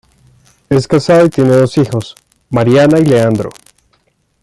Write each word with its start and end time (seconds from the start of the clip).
Es 0.67 0.87
casada 0.87 1.25
y 1.25 1.29
tiene 1.29 1.51
dos 1.55 1.77
hijos, 1.77 2.15
Mariana 2.49 2.97
y 2.97 3.05
Leandro. 3.05 3.51